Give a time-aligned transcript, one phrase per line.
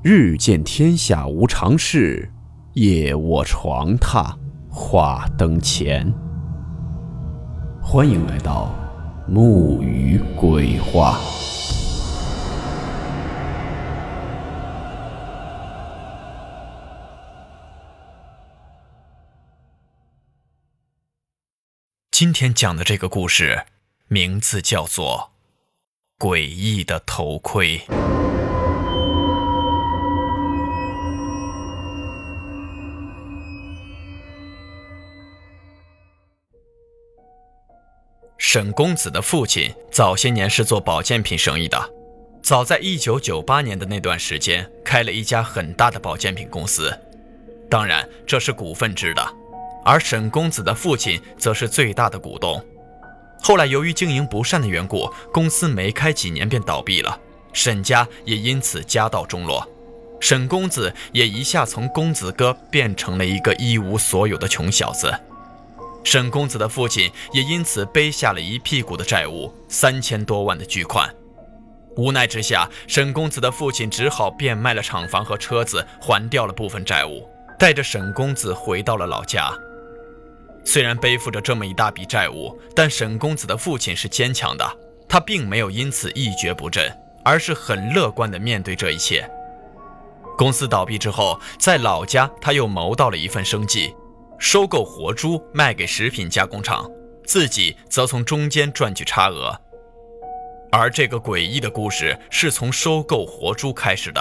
[0.00, 2.30] 日见天下无常事，
[2.74, 4.32] 夜卧床榻
[4.70, 6.14] 话灯前。
[7.82, 8.72] 欢迎来到
[9.26, 11.18] 木鱼鬼话。
[22.12, 23.64] 今天讲的这个故事，
[24.06, 25.32] 名字叫做
[26.24, 27.78] 《诡异的头盔》。
[38.50, 41.78] 沈公子的父亲早些年是做保健品生意的，
[42.42, 46.90] 早在1998年的那段时间，开了一家很大的保健品公司，
[47.68, 49.22] 当然这是股份制的，
[49.84, 52.58] 而沈公子的父亲则是最大的股东。
[53.42, 57.20] 后来由于经营不善的缘故，公司没开几年便倒闭了，
[57.52, 59.68] 沈家也因此家道中落，
[60.20, 65.12] 沈公子也一下从公子哥变成了一个一无所有的穷小子。
[66.10, 71.06] 沈公子的父亲也因此背下了一屁股的债务，三千多万的巨款。
[71.96, 79.52] 无奈之下，沈公子的父亲只好变卖了厂房和车子，还掉了部分债务，带着沈公子回到了老家。
[80.64, 84.64] 虽然背负着这么一大笔债务，但沈公子的父亲是坚强的，
[85.06, 86.90] 他并没有因此一蹶不振，
[87.22, 89.30] 而是很乐观地面对这一切。
[90.38, 93.94] 公司倒闭之后，在老家他又谋到了一份生计。
[94.38, 96.88] 收购活猪卖给食品加工厂，
[97.24, 99.52] 自己则从中间赚取差额。
[100.70, 104.20] 而这个诡异的故事是从收购活猪开始的。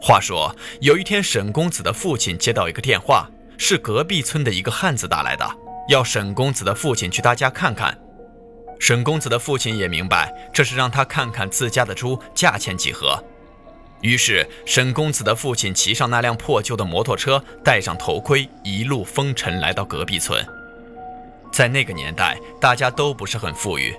[0.00, 3.28] 话说，有一天，沈公子的父亲接到一个电话，
[3.58, 5.44] 是隔壁村的一个汉子打来的，
[5.88, 7.98] 要沈公子的父亲去他家看看。
[8.78, 13.22] 沈公子的父亲也明白，这是让他看看自家的猪价钱几何。
[14.02, 20.44] 于是，沈公子的父亲骑上那辆破旧的摩托车，戴上头盔，一路风尘来到隔壁村。
[21.52, 23.94] 在那个年代，大家都不是很富裕，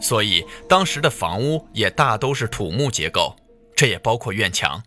[0.00, 3.36] 所以当时的房屋也大都是土木结构，
[3.76, 4.82] 这也包括院墙。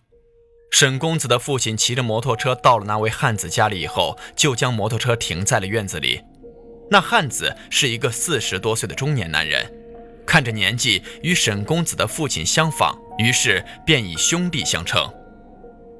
[0.71, 6.21] 沈公子的父亲骑着摩托车到了那位汉子家里以后，就将摩托车停在了院子里。
[6.91, 9.73] 那汉子是一个四十多岁的中年男人。
[10.25, 15.07] 看着年纪与沈公子的父亲相仿，于是便以兄弟相称。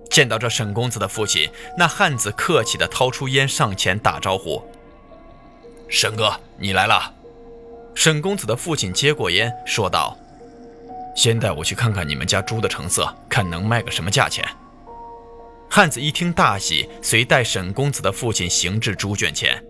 [0.09, 1.47] 见到这沈公子的父亲，
[1.77, 4.59] 那汉子客气地掏出烟上前打招呼
[5.87, 7.13] ：“沈哥，你来了。”
[7.93, 10.17] 沈公子的父亲接过烟，说道
[11.15, 14.43] ：“先带我去看看你们家猪的成色，看能卖个什么价钱。”
[15.69, 19.63] 汉子一听大喜，随带沈公子的父亲行至猪圈前。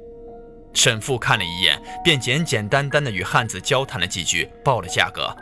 [0.74, 5.36] 沈父看了一眼，便简简单单的与汉子交谈了几句，报了价格。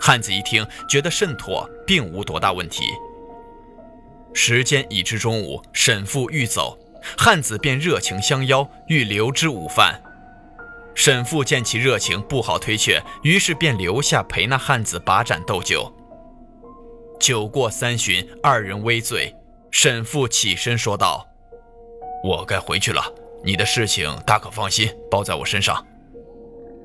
[0.00, 2.84] 汉子一听，觉得甚妥，并无多大问题。
[4.32, 6.78] 时间已至中午，沈父欲走，
[7.18, 10.00] 汉子便热情相邀，欲留之午饭。
[10.94, 15.92] 沈父见其热情，不好推却，于是便留下陪那汉子把盏斗酒。
[17.20, 19.34] 酒过三巡，二人微醉，
[19.70, 21.26] 沈父起身说道
[22.24, 23.02] ：“我该回去了。”
[23.42, 25.86] 你的事情大可放心，包在我身上。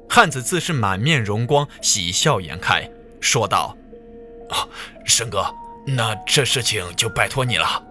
[0.10, 2.90] 汉子自是满面荣光，喜笑颜开，
[3.26, 3.76] 说道
[4.52, 4.68] ：“啊，
[5.04, 5.52] 沈哥，
[5.88, 7.84] 那这事情就拜托你了。”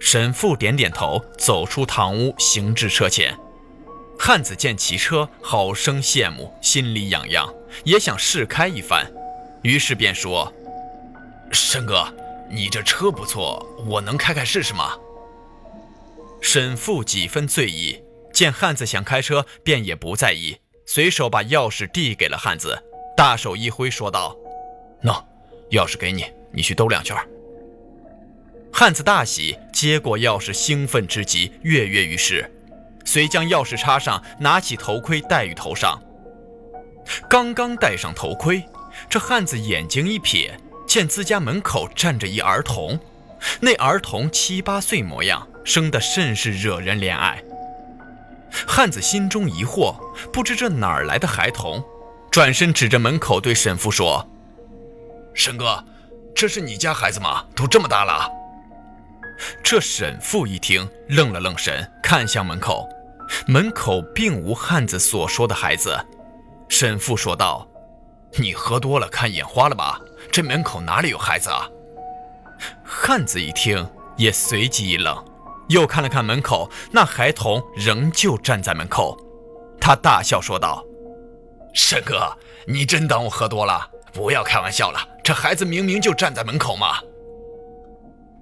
[0.00, 3.38] 沈父点点头，走出堂屋，行至车前。
[4.18, 7.52] 汉子见骑车，好生羡慕，心里痒痒，
[7.84, 9.06] 也想试开一番，
[9.62, 10.50] 于是便说
[11.52, 12.10] ：“沈哥，
[12.50, 14.96] 你这车不错，我能开开试试吗？”
[16.40, 20.56] 沈父几分醉意，见汉子想开车，便也不在意，
[20.86, 22.82] 随手把钥匙递给了汉子，
[23.16, 24.36] 大手一挥，说道
[25.02, 25.24] ：“喏，
[25.70, 27.16] 钥匙给你，你去兜两圈。”
[28.72, 32.48] 汉子大喜，接过钥匙，兴奋之极，跃跃欲试，
[33.04, 35.98] 遂将钥匙插上，拿起头盔戴于头上。
[37.28, 38.62] 刚刚戴上头盔，
[39.08, 40.50] 这汉子眼睛一瞥，
[40.86, 43.00] 见自家门口站着一儿童，
[43.60, 45.48] 那儿童七八岁模样。
[45.64, 47.42] 生得甚是惹人怜爱。
[48.68, 49.96] 汉子心中疑惑，
[50.32, 51.82] 不知这哪儿来的孩童，
[52.36, 54.22] 转身指着门口对沈父说
[55.32, 55.82] ：“沈哥，
[56.34, 57.42] 这是你家孩子吗？
[57.56, 58.30] 都这么大了。”
[59.64, 62.86] 这沈父一听，愣了愣神，看向门口，
[63.46, 65.98] 门口并无汉子所说的孩子。
[66.68, 67.66] 沈父说道
[68.36, 69.98] ：“你喝多了，看眼花了吧？
[70.30, 71.66] 这门口哪里有孩子啊？”
[72.84, 75.24] 汉子一听，也随即一愣。
[75.70, 79.18] 又看了看门口，那孩童仍旧站在门口。
[79.80, 80.84] 他大笑说道
[81.78, 82.34] ：“沈哥，
[82.66, 83.86] 你真当我喝多了？
[84.10, 86.96] 不要开玩笑了，这孩子明明就站在门口嘛。”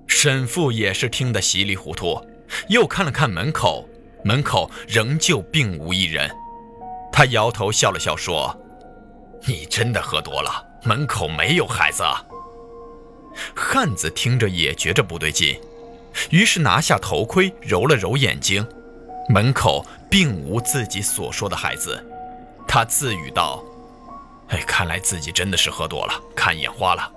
[0.07, 2.25] 沈父也是听得稀里糊涂，
[2.69, 3.89] 又看了看门口，
[4.23, 6.31] 门口仍旧并无一人。
[7.13, 8.57] 他摇头笑了笑说
[9.47, 12.05] ：“你真的喝多了，门口没有孩子。”
[13.53, 15.61] 汉子听着也觉着不对劲，
[16.31, 18.65] 于是拿下头盔揉了揉眼睛，
[19.29, 22.01] 门口并无自己所说的孩子。
[22.75, 23.65] 他自语道
[24.51, 27.09] ：“哎，看来自己真的是喝多了，看眼花了。”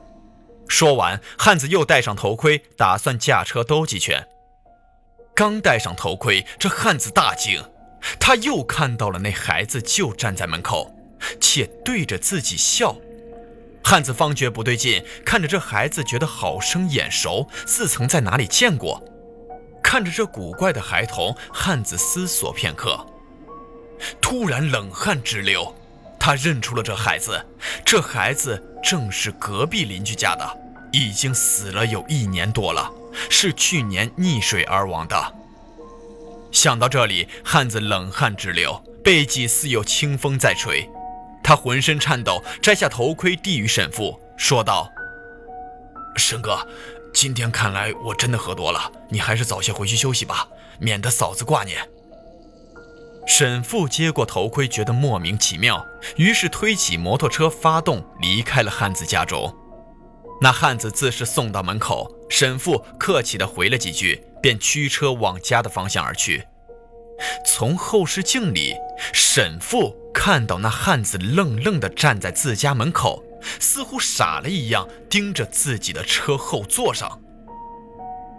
[0.69, 4.27] 说完，汉子又戴上头盔，打算驾车兜几圈。
[5.33, 7.59] 刚戴上头盔，这汉子大惊，
[8.19, 10.95] 他又看到了那孩子就站在门口，
[11.41, 12.95] 且对着自己笑。
[13.83, 19.03] 汉子方觉不对劲，看着这孩子，觉得好生眼熟，似曾在哪里见过。
[19.81, 23.03] 看着这古怪的孩童，汉子思索片刻，
[24.21, 25.75] 突然冷汗直流。
[26.19, 27.45] 他认出了这孩子，
[27.85, 30.59] 这孩子正是隔壁邻居家的，
[30.91, 32.91] 已经死了有一年多了，
[33.29, 35.33] 是去年溺水而亡的。
[36.51, 40.89] 想到这里，汉子冷汗直流，背脊似有清风在吹。
[41.43, 44.91] 他浑身颤抖，摘下头盔递与沈父，说道
[46.17, 46.67] ：“沈哥，
[47.13, 50.45] 今天看来我真的喝多了，你还是早些回去休息吧，
[50.77, 51.87] 免得嫂子挂念。”
[53.27, 55.85] 沈父接过头盔，觉得莫名其妙，
[56.15, 59.53] 于是推起摩托车发动，离开了汉子家中。
[60.41, 66.47] 那汉子自是送到门口，沈父客气地回了几句，便驱车往家的方向而去。
[67.45, 68.73] 从后视镜里，
[69.13, 73.21] 沈父看到那汉子愣愣地站在自家门口，
[73.59, 77.19] 似乎傻了一样盯着自己的车后座上。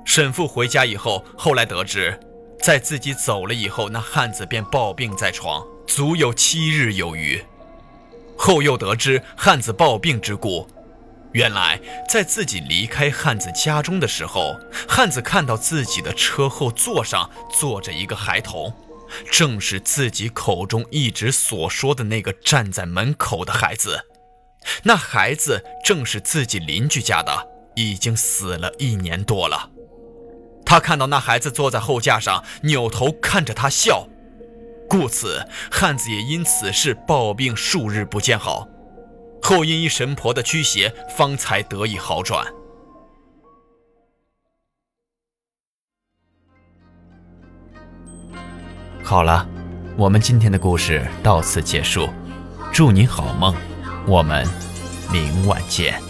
[0.07, 2.19] 沈父回家以后，后来得知，
[2.63, 7.43] 在自己走了以后，那汉子便抱病在床，足有七日有余。
[8.37, 10.69] 后又得知汉子抱病之故。
[11.33, 14.57] 原来，在自己离开汉子家中的时候，
[14.89, 18.73] 汉子看到自己的车后座上坐着一个孩童，
[19.31, 24.07] 正是自己口中一直所说的那个站在门口的孩子。
[24.83, 29.71] 那孩子正是自己邻居家的，已经死了一年多了。
[30.69, 34.07] 他看到那孩子坐在后架上，扭头看着他笑，
[34.87, 35.43] 故此
[35.73, 38.69] 汉子也因此事暴病数日不见好。
[39.41, 42.45] 后因一神婆的驱邪，方才得以好转。
[49.03, 49.49] 好了，
[49.97, 52.11] 我们今天的故事到此结束，
[52.71, 53.57] 祝您好梦，
[54.07, 54.47] 我们
[55.11, 56.08] 明晚见。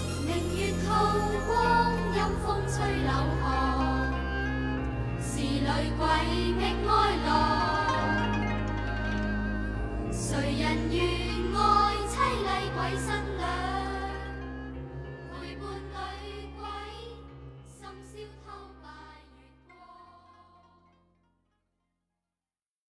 [10.79, 11.05] 情愿
[11.57, 13.18] 爱，凄厉鬼。